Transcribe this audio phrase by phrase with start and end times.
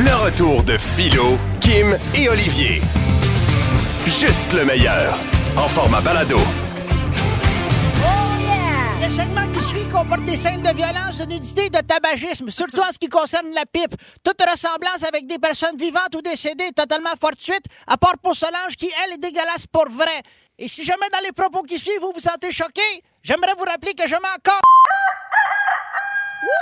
[0.00, 2.80] Le retour de Philo, Kim et Olivier.
[4.06, 5.18] Juste le meilleur.
[5.56, 6.38] En format balado.
[9.02, 12.78] Le segment qui suit comporte des scènes de violence, de nudité et de tabagisme, surtout
[12.78, 13.92] en ce qui concerne la pipe.
[14.22, 18.76] Toute ressemblance avec des personnes vivantes ou décédées est totalement fortuite, à part pour Solange
[18.78, 20.22] qui, elle, est dégueulasse pour vrai.
[20.60, 23.94] Et si jamais dans les propos qui suivent, vous vous sentez choqué, j'aimerais vous rappeler
[23.94, 24.60] que je mets encore...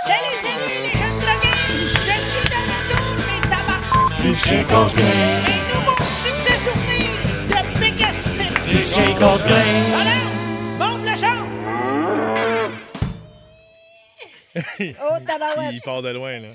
[0.06, 1.15] Salut, salut, les jeunes
[4.36, 4.94] tabacs!
[4.96, 7.10] Un nouveau succès souvenir
[7.48, 8.26] de Biggest
[9.92, 10.18] Voilà!
[10.78, 11.36] Monte le son!
[15.02, 15.70] Oh, tabarouette.
[15.72, 16.48] Il part de loin, là.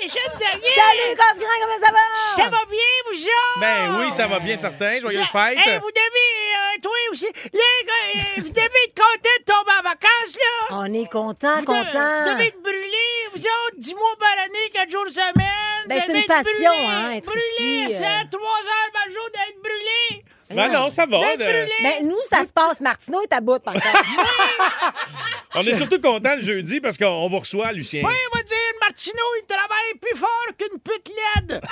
[0.00, 0.74] Les jeunes drogués!
[0.76, 1.98] Salut, Casse-Grand, comment ça va?
[2.36, 3.58] Ça va bien, vous autres?
[3.60, 5.00] Ben oui, ça va bien, certain.
[5.00, 5.58] Joyeuse fête.
[5.58, 9.82] Hey, vous devez, euh, toi aussi, les euh, vous devez être content de tomber en
[9.82, 10.66] vacances, là.
[10.70, 12.32] On est content, Vous de- content.
[12.32, 12.62] devez être
[13.38, 15.86] brûlés, vous autres, 10 mois par année, 4 jours semaine.
[15.88, 17.98] Ben, c'est une passion, hein, être brûlés, ici, euh.
[17.98, 20.24] C'est 3 heures par jour d'être brûlé.
[20.50, 21.18] Ben non, ça va.
[21.20, 21.72] D'être de- brûlé.
[21.82, 22.80] Ben, nous, ça se passe.
[22.80, 23.86] Martineau est à bout, par contre.
[25.54, 28.02] On est surtout content le jeudi parce qu'on vous reçoit, Lucien.
[28.04, 31.60] Oui, on va dire, Martineau, il travaille plus fort qu'une pute laide.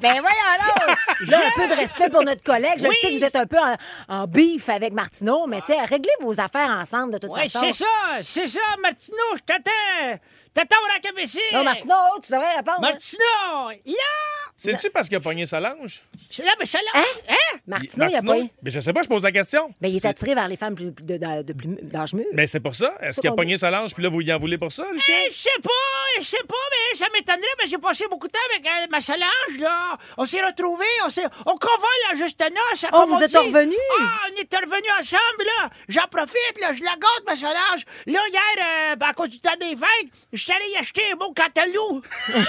[0.00, 0.96] ben, voyons donc.
[1.28, 2.74] Là, un peu de respect pour notre collègue.
[2.78, 2.96] Je Oui.
[3.00, 3.76] sais que vous êtes un peu en,
[4.08, 7.60] en beef avec Martineau, mais, tu sais, réglez vos affaires ensemble, de toute façon.
[7.60, 7.86] c'est ça,
[8.22, 10.18] c'est ça, Martineau, je t'attends.
[10.52, 11.04] T'attends au rack.
[11.54, 12.78] Non, Martineau, tu devrais répondre.
[12.78, 12.90] hein.
[12.90, 13.92] Martineau, là!
[14.62, 16.02] C'est-tu parce qu'il a pogné Solange?
[16.30, 17.00] C'est là, mais ça là.
[17.00, 17.04] Hein?
[17.30, 17.58] Hein?
[17.66, 18.46] Martineau, il a Martineau?
[18.46, 18.52] pas.
[18.62, 19.72] Ben, je sais pas, je pose la question.
[19.80, 22.26] Ben, il est attiré vers les femmes plus, de, de, de plus d'âge mûr.
[22.34, 22.92] Ben, c'est pour ça.
[23.00, 25.14] Est-ce qu'il a pogné Solange, puis là, vous y en voulez pour ça, Lucien?
[25.26, 28.32] Eh, Je sais pas, je sais pas, mais ça m'étonnerait, mais j'ai passé beaucoup de
[28.32, 29.96] temps avec euh, ma Solange, là.
[30.18, 31.24] On s'est retrouvés, on s'est.
[31.46, 32.84] On convole à juste noce.
[32.92, 33.74] Oh, vous êtes revenus?
[33.98, 35.70] Ah, on est revenus ensemble, là.
[35.88, 36.72] J'en profite, là.
[36.74, 37.84] Je la gâte, ma Solange.
[38.06, 41.02] Là, hier, euh, ben, à cause du temps des fêtes, je suis allé y acheter
[41.12, 42.02] un beau cantalou.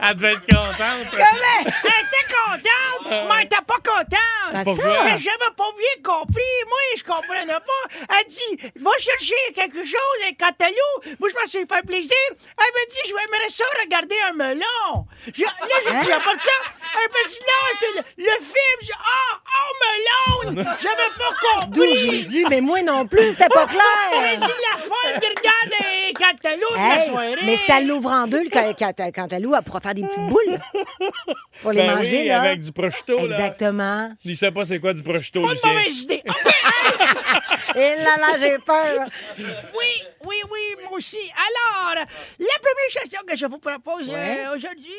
[0.00, 1.12] Elle devait être contente.
[1.12, 4.18] Elle était contente, mais elle était pas contente.
[4.52, 4.90] Ah, Pourquoi?
[4.90, 5.04] ça?
[5.18, 6.56] J'avais pas bien compris.
[6.68, 8.16] Moi, je comprenais pas.
[8.18, 11.14] Elle dit, va chercher quelque chose, un cantalou.
[11.18, 12.16] Moi, je pense que ça fait plaisir.
[12.30, 15.06] Elle m'a dit, je aimerais ça regarder un melon.
[15.34, 16.50] Je- là, y a pas de ça.
[16.94, 18.78] Elle m'a dit, non, c'est le, le film.
[18.80, 20.64] J'ai dit, ah, oh, melon.
[20.80, 21.98] J'avais pas D'où compris.
[21.98, 23.62] Jésus, mais moi non plus, c'était pas
[24.12, 24.48] Elle clair.
[24.48, 27.36] dit, la folle qui regarde les cantalous de la Hey, soirée.
[27.44, 30.58] mais ça l'ouvre en deux, le ca- ca- cantalou, elle pourra faire des petites boules
[31.62, 32.40] pour les Ben manger, oui, là.
[32.42, 33.36] avec du prosciutto, là.
[33.36, 34.12] Exactement.
[34.24, 35.72] Il sait pas c'est quoi du prosciutto, Pas de Lucien.
[35.72, 36.22] mauvaise idée.
[37.76, 39.06] Et là, là, j'ai peur.
[39.38, 41.16] Oui, oui, oui, moi aussi.
[41.36, 44.90] Alors, la première chanson que je vous propose euh, aujourd'hui,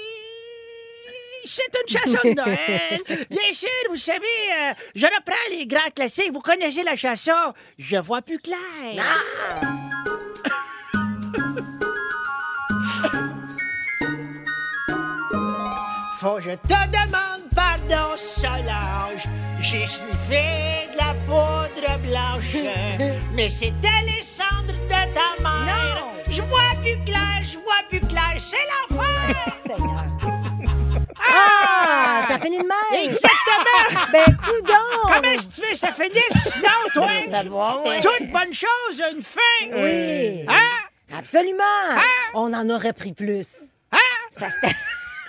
[1.44, 3.26] c'est une chanson de Noël.
[3.30, 6.32] Bien sûr, vous savez, euh, je reprends les grands classiques.
[6.32, 7.32] Vous connaissez la chanson
[7.78, 8.58] Je vois plus clair.
[16.22, 19.26] Faut que je te demande pardon, Solange.
[19.60, 22.58] J'ai sniffé de la poudre blanche.
[23.34, 26.06] mais c'était les cendres de ta mère.
[26.30, 28.36] Je vois plus clair, je vois plus clair.
[28.38, 29.36] C'est l'enfer!
[29.66, 30.06] Seigneur.
[31.28, 33.10] Ah, ça finit de même.
[33.10, 34.06] Exactement!
[34.14, 34.74] Ben, coudon.
[35.08, 37.10] Comment est-ce que tu veux ça finisse sinon, toi?
[37.32, 38.00] D'abord, ouais.
[38.00, 39.40] Toute bonne chose a une fin!
[39.74, 40.46] Oui.
[40.48, 41.18] Hein?
[41.18, 41.64] Absolument.
[41.90, 42.02] Hein?
[42.36, 43.74] On en aurait pris plus.
[43.92, 43.98] Hein?
[44.30, 44.68] C'est parce que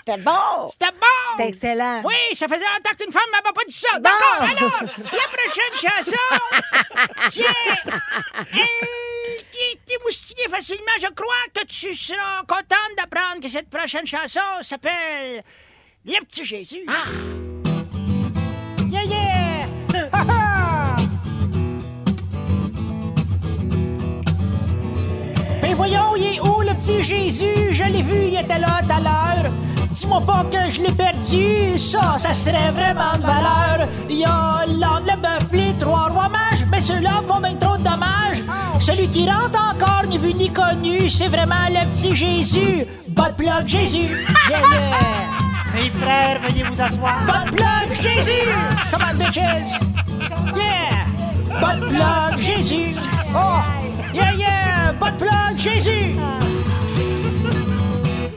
[0.04, 0.68] C'était bon.
[0.70, 1.36] C'était bon!
[1.36, 2.02] C'était excellent.
[2.04, 3.88] Oui, ça faisait longtemps qu'une femme m'avait pas dit ça.
[3.94, 4.00] Bon.
[4.00, 7.44] D'accord, alors, la prochaine chanson, tiens,
[8.36, 14.06] elle qui est émoustillée facilement, je crois que tu seras contente d'apprendre que cette prochaine
[14.06, 15.42] chanson s'appelle
[16.04, 16.84] Le Petit Jésus.
[16.88, 17.04] Ah!
[18.90, 19.68] Yeah, yeah!
[20.12, 20.52] Ha, ha!
[25.74, 27.72] Voyons, il est où le petit Jésus?
[27.72, 28.81] Je l'ai vu, il était là.
[29.92, 33.88] Dis-moi pas que je l'ai perdu, ça, ça serait vraiment de valeur.
[34.08, 37.76] Il y a l'âne, le bœuf, les trois rois mages, mais ceux-là font bien trop
[37.76, 38.42] de dommages.
[38.80, 42.86] Celui qui rentre encore, ni vu ni connu, c'est vraiment le petit Jésus.
[43.08, 44.08] Bot plug Jésus.
[44.50, 45.74] Yeah, yeah.
[45.74, 47.24] Mes frères, veuillez vous asseoir.
[47.26, 48.48] Bot plug Jésus.
[48.90, 49.78] Come on, bitches.
[50.56, 51.60] Yeah.
[51.60, 52.94] Bot plug Jésus.
[53.34, 53.60] Oh.
[54.14, 54.62] Yeah, yeah.
[55.02, 56.16] petit Jésus!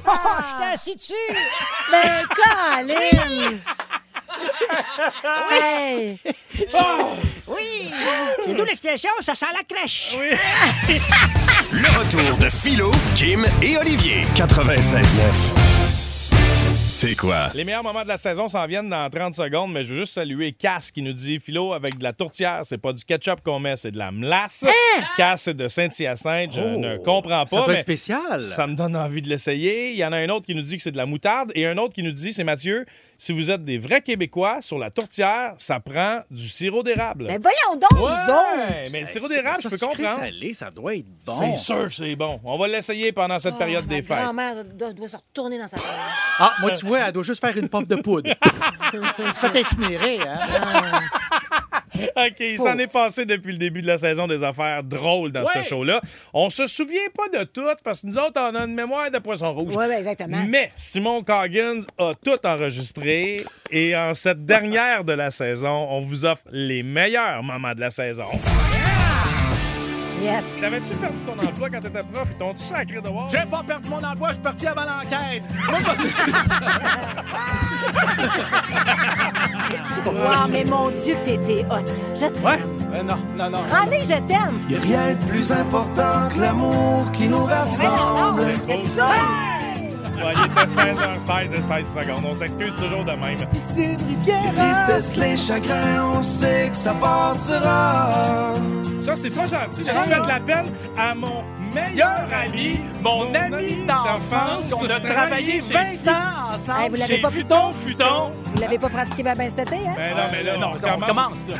[0.07, 1.13] Oh, je t'ai assis dessus!
[1.91, 3.57] Ben, Colin!
[5.51, 6.19] Hey!
[7.47, 7.91] Oui!
[8.43, 10.15] C'est d'où l'expression, ça sent la crèche!
[11.71, 14.25] Le retour de Philo, Kim et Olivier.
[14.35, 15.64] 96.9.
[17.07, 17.51] C'est quoi?
[17.53, 20.13] Les meilleurs moments de la saison s'en viennent dans 30 secondes, mais je veux juste
[20.13, 23.59] saluer Cass qui nous dit Philo, avec de la tourtière, c'est pas du ketchup qu'on
[23.59, 24.65] met, c'est de la melasse.
[25.15, 26.53] Cass, c'est de Saint-Hyacinthe.
[26.53, 27.65] Je ne comprends pas.
[27.67, 28.41] Être spécial.
[28.41, 29.91] Ça me donne envie de l'essayer.
[29.91, 31.67] Il y en a un autre qui nous dit que c'est de la moutarde et
[31.67, 32.87] un autre qui nous dit c'est Mathieu,
[33.17, 37.27] si vous êtes des vrais Québécois, sur la tourtière, ça prend du sirop d'érable.
[37.27, 38.91] Ben, voyons donc, ouais, vous autres!
[38.91, 40.19] mais le sirop d'érable, je peux comprendre.
[40.19, 41.33] salé, ça doit être bon.
[41.33, 42.39] C'est sûr que c'est bon.
[42.43, 44.17] On va l'essayer pendant cette période Oh, ma des fêtes.
[44.17, 45.85] grand-mère doit, doit se retourner dans sa tête.
[46.39, 48.31] Ah, moi, tu vois, elle doit juste faire une puff de poudre.
[49.19, 50.39] Elle se fait incinérer, hein?
[52.15, 55.45] OK, il s'en est passé depuis le début de la saison des affaires drôles dans
[55.53, 56.01] ce show-là.
[56.33, 59.19] On se souvient pas de tout parce que nous autres, on a une mémoire de
[59.19, 59.73] poisson rouge.
[59.75, 60.37] Oui, ben, exactement.
[60.47, 66.25] Mais Simon Coggins a tout enregistré et en cette dernière de la saison, on vous
[66.25, 68.25] offre les meilleurs moments de la saison.
[70.25, 70.59] Yes.
[70.59, 72.27] T'avais-tu perdu ton emploi quand t'étais prof?
[72.31, 73.29] Ils t'ont-tu sacré de voir?
[73.29, 75.43] J'ai pas perdu mon emploi, je suis parti avant l'enquête.
[80.05, 81.85] Wow, mais mon Dieu, que t'étais hot.
[82.15, 82.43] Je t'aime.
[82.43, 82.59] Ouais?
[82.93, 83.59] Euh, non, non, non.
[83.73, 84.59] Allez, je t'aime.
[84.69, 88.43] Y a rien de plus important que l'amour qui nous rassemble.
[88.67, 89.09] C'est ça.
[90.17, 92.23] Ouais, il était 16h16 et 16 secondes.
[92.25, 93.37] On s'excuse toujours de même.
[93.51, 94.53] Piscine, rivière.
[94.55, 98.53] Tristesse, les chagrins, on sait que ça passera.
[99.01, 99.83] Ça, c'est pas gentil.
[99.83, 100.67] Tu fais de la peine
[100.97, 101.43] à mon
[101.75, 104.73] meilleur ami, mon, ami d'enfance.
[104.73, 106.79] On a travaillé 20 ans ensemble.
[106.79, 108.31] Hey, vous l'avez Chez pas Futon Futon?
[108.45, 109.93] Vous l'avez pas pratiqué ben, ben cet été, hein?
[109.97, 111.47] Ben non, mais là, Non, on commence.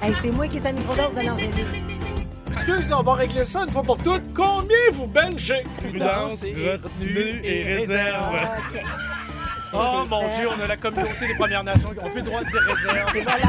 [0.00, 1.50] Hey, c'est moi qui ai sa microdose de lancer
[2.52, 4.34] Excuse, on va régler ça une fois pour toutes.
[4.34, 5.62] Combien vous belgez?
[5.78, 8.34] Prudence, retenue et réserve.
[8.34, 8.82] OK.
[9.72, 10.20] Oh mon.
[10.36, 13.10] Dieu, on a la communauté des Premières Nations plus le droit de dire réserve.
[13.12, 13.48] C'est voilà.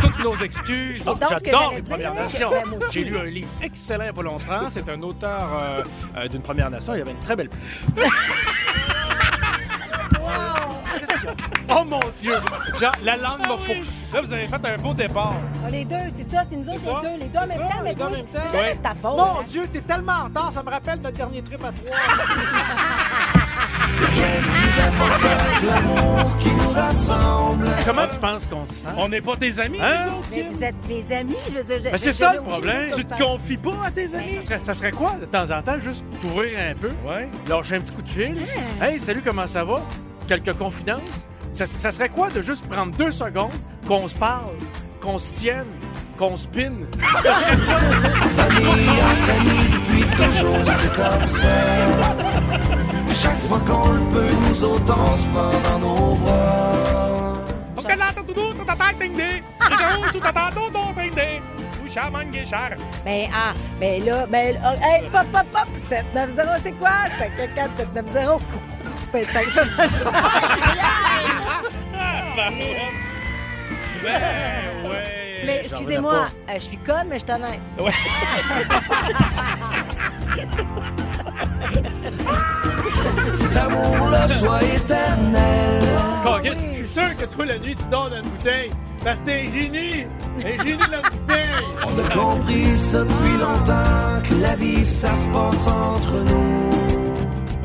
[0.00, 1.04] Toutes nos excuses.
[1.04, 2.50] J'adore les Premières Nations.
[2.90, 4.70] J'ai lu un livre excellent il y a pas longtemps.
[4.70, 5.82] C'est un auteur euh,
[6.16, 6.94] euh, d'une Première Nation.
[6.94, 7.50] Il y avait une très belle
[11.68, 12.34] Oh mon Dieu!
[12.78, 13.82] Genre, la langue m'a fourché.
[14.12, 15.34] Là, vous avez fait un faux départ.
[15.64, 17.16] Ah, les deux, c'est ça, c'est nous autres, les deux.
[17.18, 18.38] Les deux en même temps, mais toi, même temps.
[18.48, 18.76] c'est jamais Ouais.
[18.76, 19.16] de ta faute.
[19.16, 19.44] Mon hein.
[19.46, 21.96] Dieu, t'es tellement en retard, ça me rappelle notre dernier trip à trois.
[27.86, 28.88] Comment tu penses qu'on se sent?
[28.96, 30.06] On n'est pas tes amis, Hein?
[30.06, 30.28] nous autres?
[30.30, 31.76] Mais vous êtes mes amis, je veux dire.
[31.84, 32.88] je- Ben, c'est je- ça je- le problème.
[32.90, 34.36] je- Tu te confies pas à tes amis?
[34.40, 37.28] Ça serait, ça serait quoi, de temps en temps, juste t'ouvrir un peu, Ouais.
[37.48, 38.36] lâcher un petit coup de fil?
[38.80, 39.80] Hey, salut, comment ça va?
[40.28, 41.00] Quelques confidences?
[41.52, 43.52] Ça, ça serait quoi de juste prendre deux secondes,
[43.86, 44.54] qu'on se parle,
[45.00, 45.66] qu'on se tienne,
[46.18, 46.86] qu'on spinne?
[46.98, 51.48] Famille entre amis, depuis toujours c'est comme ça.
[53.26, 57.34] Chaque fois qu'on le peut, nous autres on se prend dans nos bras.
[57.74, 59.16] Parce que là, t'as tout doux, t'as ta tête, des.
[59.16, 59.42] Les
[59.76, 61.42] gens sous ta tête, ton ton, des.
[61.84, 62.70] Ou chaman, guéchard.
[63.04, 66.90] Ben, ah, ben là, ben, hey, pop, pop, pop, 790, c'est quoi?
[67.18, 68.44] 544, 790.
[69.12, 69.72] Ben, 560.
[74.02, 74.18] Ben,
[74.84, 75.42] ouais.
[75.46, 77.60] Mais excusez-moi, euh, je suis conne, mais je honnête.
[77.78, 77.92] Ouais.
[83.32, 85.82] Cet amour-là soit éternel.
[86.24, 88.70] Coquette, je suis sûr que toi, la nuit, tu dors dans une bouteille.
[89.04, 90.06] Parce que t'es un génie!
[90.38, 91.50] Un génie de la bouteille!
[91.84, 96.95] On a compris ça depuis longtemps, que la vie ça se passe entre nous.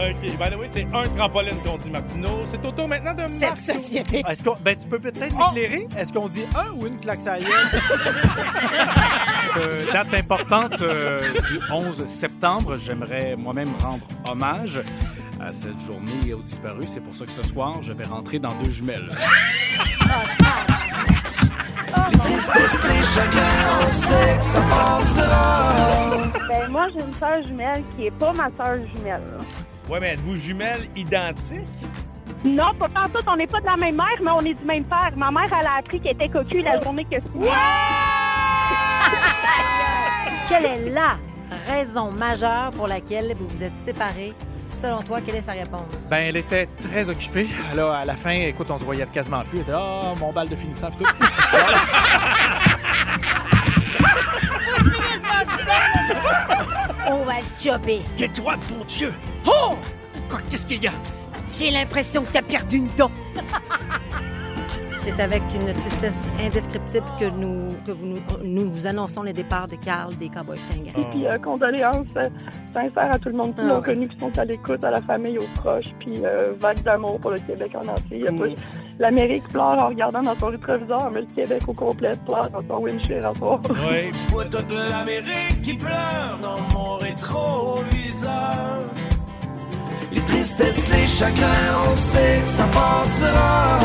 [0.10, 2.41] OK, by the way, c'est un trampoline qu'on dit Martineau.
[2.46, 3.58] C'est au tour maintenant de Cette Marc.
[3.58, 4.24] société.
[4.27, 5.88] Est-ce qu'on, ben, tu peux peut-être m'éclairer?
[5.98, 7.51] Est-ce qu'on dit un ou une claque à la gueule?
[9.58, 12.77] Euh, date importante euh, du 11 septembre.
[12.77, 14.79] J'aimerais moi-même rendre hommage
[15.41, 16.86] à cette journée aux disparus.
[16.88, 19.10] C'est pour ça que ce soir, je vais rentrer dans deux jumelles.
[22.13, 25.75] Les tristesses, les chagrins, on sait que ça passera.
[26.48, 29.22] Ben moi j'ai une sœur jumelle qui est pas ma sœur jumelle.
[29.91, 31.67] Ouais, mais êtes-vous jumelles identiques?
[32.45, 34.86] Non, pas tout, on n'est pas de la même mère, mais on est du même
[34.86, 35.12] père.
[35.17, 37.24] Ma mère, elle a appris qu'elle était cocu la journée que c'est.
[40.48, 41.17] Quelle est la
[41.67, 44.33] raison majeure pour laquelle vous vous êtes séparés?
[44.65, 46.07] Selon toi, quelle est sa réponse?
[46.10, 47.50] Ben, elle était très occupée.
[47.75, 49.57] Là, à la fin, écoute, on se voyait quasiment plus.
[49.57, 51.03] Elle était là, oh, mon bal de finissant, pis tout.
[57.07, 58.00] On va le chopper.
[58.15, 59.13] Tais-toi, bon Dieu!
[59.45, 59.75] Oh!
[60.29, 60.91] Quoi, qu'est-ce qu'il y a?
[61.53, 63.12] J'ai l'impression que t'as perdu une dent.
[64.95, 69.67] C'est avec une tristesse indescriptible que nous, que vous nous, nous vous annonçons le départ
[69.67, 71.10] de Carl des Cowboys fringants.
[71.12, 72.29] Puis euh, condoléances euh,
[72.71, 73.83] sincères à tout le monde qui Ah l'ont ouais.
[73.83, 77.31] connu, qui sont à l'écoute, à la famille, aux proches, puis euh, vague d'amour pour
[77.31, 78.25] le Québec en entier.
[79.00, 82.83] L'Amérique pleure en regardant dans son rétroviseur, mais le Québec au complet pleure dans son
[82.83, 83.60] windshield en toi.
[83.69, 84.12] Oui.
[84.13, 88.81] Je vois toute l'Amérique qui pleure dans mon rétroviseur.
[90.12, 93.80] Les tristesses, les chagrins, on sait que ça passera.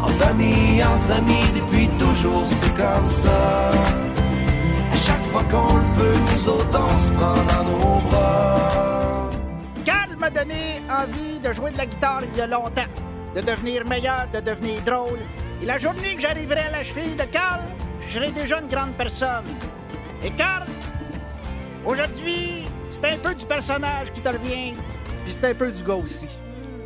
[0.00, 3.70] En famille, entre amis, depuis toujours, c'est comme ça.
[4.92, 9.28] À chaque fois qu'on le peut, nous autres, on se prend dans nos bras.
[9.84, 12.92] Carl m'a donné envie de jouer de la guitare il y a longtemps,
[13.34, 15.18] de devenir meilleur, de devenir drôle.
[15.60, 17.62] Et la journée que j'arriverai à la cheville de Carl,
[18.02, 19.46] je serai déjà une grande personne.
[20.22, 20.68] Et Carl,
[21.84, 24.74] aujourd'hui, c'est un peu du personnage qui te revient.
[25.28, 26.26] Puis c'est un peu du gars aussi.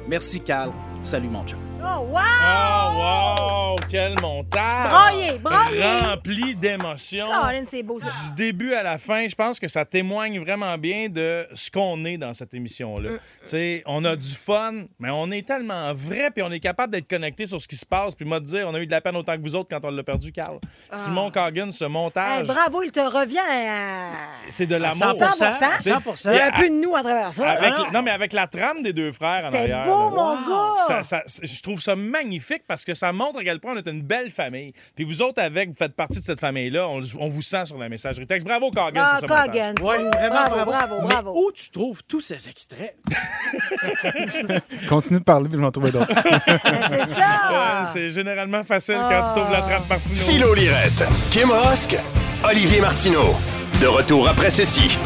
[0.08, 0.72] Merci, Cal.
[1.04, 1.60] Salut, mon chum.
[1.84, 2.20] Oh, wow!
[2.44, 3.76] Oh, wow!
[3.90, 4.88] Quel montage!
[4.90, 5.82] Braillé, braillé!
[6.02, 7.28] Rempli d'émotions.
[7.28, 8.06] Caroline, c'est beau, ça.
[8.28, 12.04] Du début à la fin, je pense que ça témoigne vraiment bien de ce qu'on
[12.04, 13.10] est dans cette émission-là.
[13.10, 13.18] Mm.
[13.42, 16.92] Tu sais, on a du fun, mais on est tellement vrai, puis on est capable
[16.92, 18.14] d'être connecté sur ce qui se passe.
[18.14, 19.84] Puis moi, de dire, on a eu de la peine autant que vous autres quand
[19.86, 20.58] on l'a perdu, Carl.
[20.92, 24.10] Simon Corgan, ce Hey, montage, bravo, il te revient à
[24.48, 24.96] c'est de l'amour.
[25.14, 25.32] 100
[25.80, 26.30] C'est- 100%.
[26.30, 27.50] Il y a un peu de nous à travers ça.
[27.50, 29.84] Avec, Ah, non, mais avec la trame des deux frères en C'était arrière.
[29.84, 30.10] beau, là.
[30.10, 30.74] mon gars!
[30.86, 33.88] Ça- ça- je trouve ça magnifique parce que ça montre à quel point on est
[33.88, 34.72] une belle famille.
[34.94, 36.88] Puis vous autres, avec, vous faites partie de cette famille-là.
[36.88, 38.46] On, on vous sent sur la messagerie texte.
[38.46, 39.42] Bravo, Ah, pour ce.
[39.46, 39.74] Coggins.
[39.80, 40.70] Ouais, vraiment, bravo, bravo.
[40.70, 41.32] bravo, Mais bravo.
[41.34, 42.96] où tu trouves tous ces extraits?
[44.88, 46.08] Continue de parler, puis je vais en trouver d'autres.
[46.14, 47.82] C'est ça!
[47.82, 50.14] Ouais, c'est généralement facile quand tu trouves la trappe Martino.
[50.16, 51.96] Philo Lirette, Kim Rosk,
[52.44, 53.34] Olivier Martineau.
[53.80, 54.96] De retour après ceci.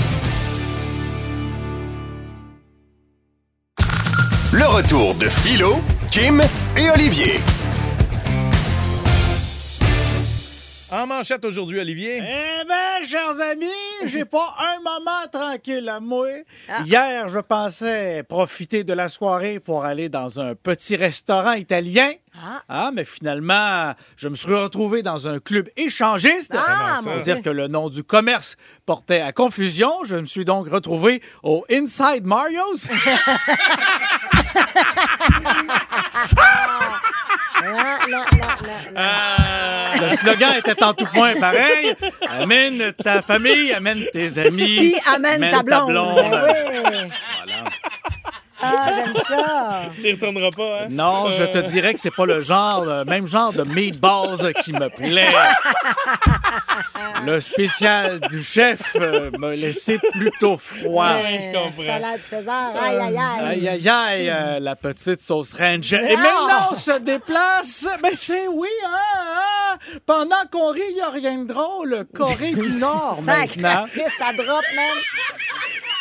[4.53, 5.77] Le retour de Philo,
[6.17, 6.41] Kim
[6.79, 7.35] et Olivier.
[10.91, 12.17] En manchette aujourd'hui, Olivier.
[12.17, 13.67] Eh bien, chers amis,
[14.05, 16.29] j'ai pas un moment tranquille à moi.
[16.69, 16.83] Ah.
[16.85, 22.13] Hier, je pensais profiter de la soirée pour aller dans un petit restaurant italien.
[22.69, 22.91] Ah.
[22.93, 26.55] mais finalement, je me suis retrouvé dans un club échangiste.
[26.55, 30.05] Ah, mon dire que le nom du commerce portait à confusion.
[30.05, 32.89] Je me suis donc retrouvé au Inside Mario's.
[37.63, 38.25] Là, là,
[38.93, 39.66] là.
[40.01, 41.95] Le slogan était en tout point pareil.
[42.29, 44.77] Amène ta famille, amène tes amis.
[44.77, 45.93] Puis amène ta blonde.
[45.95, 47.11] Ben oui.
[47.45, 47.65] Voilà.
[48.63, 49.83] Ah, j'aime ça.
[50.01, 50.87] Tu y retourneras pas, hein?
[50.89, 54.55] Non, je te Euh, dirais que c'est pas le genre, le même genre de meatballs
[54.65, 55.29] qui me plaît.
[57.25, 61.11] Le spécial du chef euh, m'a laissé plutôt froid.
[61.23, 61.83] Je comprends.
[61.85, 63.45] Salade César, aïe, aïe, aïe.
[63.47, 65.93] Aïe, aïe, aïe, euh, la petite sauce ranch.
[65.93, 66.23] Et Non!
[66.23, 67.89] maintenant, on se déplace.
[68.03, 68.91] Mais c'est oui, hein,
[69.37, 69.66] hein?
[70.05, 72.07] Pendant qu'on rit, il n'y a rien de drôle.
[72.15, 73.87] Corée du Nord, maintenant.
[74.19, 74.97] Ça drop, man.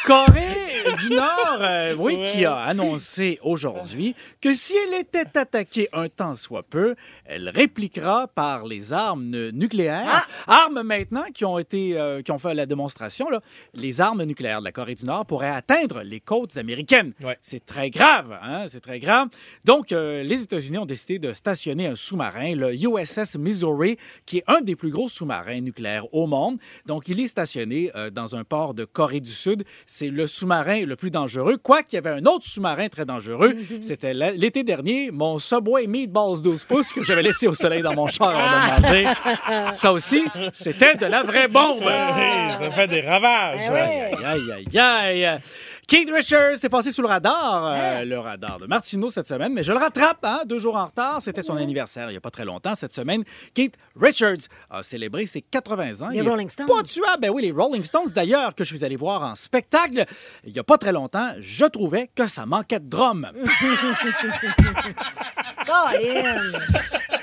[0.05, 2.31] Corée du Nord, euh, oui, Ouais.
[2.31, 6.93] qui a annoncé aujourd'hui que si elle était attaquée un temps soit peu,
[7.25, 10.27] elle répliquera par les armes nu- nucléaires.
[10.45, 13.29] Armes maintenant qui ont été, euh, qui ont fait la démonstration.
[13.31, 13.41] Là,
[13.73, 17.13] les armes nucléaires de la Corée du Nord pourraient atteindre les côtes américaines.
[17.23, 17.37] Ouais.
[17.41, 18.65] C'est très grave, hein?
[18.69, 19.29] C'est très grave.
[19.63, 23.97] Donc, euh, les États-Unis ont décidé de stationner un sous-marin, le USS Missouri,
[24.27, 26.59] qui est un des plus gros sous-marins nucléaires au monde.
[26.85, 29.63] Donc, il est stationné dans un port de Corée du Sud.
[29.97, 31.55] C'est le sous-marin le plus dangereux.
[31.55, 33.55] Quoique, il y avait un autre sous-marin très dangereux.
[33.79, 37.93] C'était la- l'été dernier, mon Subway Meatballs 12 pouces que j'avais laissé au soleil dans
[37.93, 39.07] mon char avant de manger.
[39.73, 41.83] Ça aussi, c'était de la vraie bombe.
[41.83, 43.59] hey, ça fait des ravages.
[43.69, 43.71] Eh.
[43.71, 45.39] Aïe, aïe, aïe, aïe.
[45.87, 49.63] Keith Richards s'est passé sous le radar, euh, le radar de Martino cette semaine, mais
[49.63, 51.21] je le rattrape, hein, deux jours en retard.
[51.21, 53.23] C'était son anniversaire il n'y a pas très longtemps cette semaine.
[53.53, 56.09] Keith Richards a célébré ses 80 ans.
[56.09, 56.65] Les Il Rolling Stones.
[56.67, 60.05] Pas tuable, ben oui, les Rolling Stones d'ailleurs, que je suis allé voir en spectacle
[60.43, 61.33] il n'y a pas très longtemps.
[61.39, 63.29] Je trouvais que ça manquait de drum.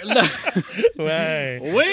[0.99, 1.61] Ouais.
[1.63, 1.85] Oui!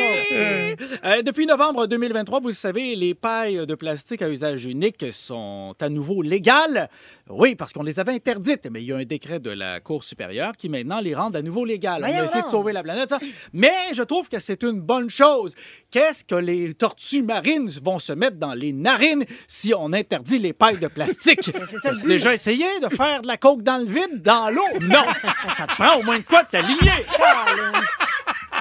[1.03, 5.75] Euh, depuis novembre 2023, vous le savez, les pailles de plastique à usage unique sont
[5.79, 6.89] à nouveau légales.
[7.29, 10.03] Oui, parce qu'on les avait interdites, mais il y a un décret de la Cour
[10.03, 12.01] supérieure qui maintenant les rend à nouveau légales.
[12.03, 13.19] On a essayé de sauver la planète, ça.
[13.53, 15.55] Mais je trouve que c'est une bonne chose.
[15.91, 20.53] Qu'est-ce que les tortues marines vont se mettre dans les narines si on interdit les
[20.53, 21.51] pailles de plastique?
[21.53, 22.07] but.
[22.07, 24.79] déjà essayé de faire de la coke dans le vide, dans l'eau?
[24.81, 25.05] Non!
[25.55, 27.05] Ça te prend au moins de quoi de t'aligner?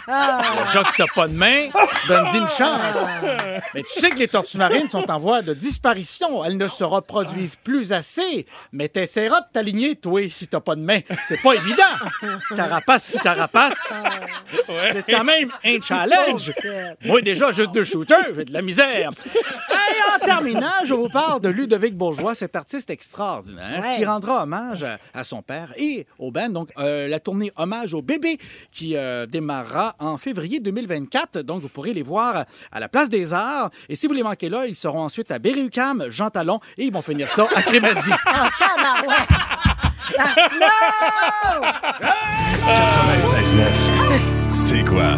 [0.08, 1.68] Déjà que t'as pas de main,
[2.08, 2.96] donne-y une chance.
[3.74, 6.44] Mais tu sais que les tortues marines sont en voie de disparition.
[6.44, 8.46] Elles ne se reproduisent plus assez.
[8.72, 11.00] Mais t'essaieras de t'aligner, toi, si t'as pas de main.
[11.28, 11.82] C'est pas évident.
[12.56, 14.02] Carapace sur carapace.
[14.92, 16.50] C'est quand même un challenge.
[17.04, 19.10] Moi, déjà, juste deux shooters, j'ai de la misère.
[19.70, 23.96] Et en terminant, je vous parle de Ludovic Bourgeois, cet artiste extraordinaire Ouais.
[23.96, 26.48] qui rendra hommage à, à son père et au band.
[26.48, 28.38] Donc, euh, la tournée Hommage au bébé
[28.72, 31.40] qui euh, démarrera en février 2024.
[31.40, 33.71] Donc, vous pourrez les voir à la Place des Arts.
[33.88, 36.93] Et si vous les manquez là, ils seront ensuite à Berry-UQAM, Jean Talon et ils
[36.93, 38.11] vont finir ça à Crémazie.
[38.31, 39.28] Ah, tabarouette!
[40.19, 40.67] Martineau!
[42.67, 44.52] 96.9.
[44.52, 45.17] C'est quoi?